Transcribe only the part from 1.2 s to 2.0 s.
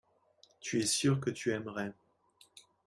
tu aimerais.